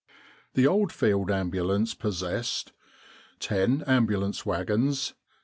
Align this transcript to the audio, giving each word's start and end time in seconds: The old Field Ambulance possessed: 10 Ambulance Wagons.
The 0.55 0.65
old 0.65 0.91
Field 0.91 1.29
Ambulance 1.29 1.93
possessed: 1.93 2.71
10 3.39 3.83
Ambulance 3.85 4.43
Wagons. 4.47 5.13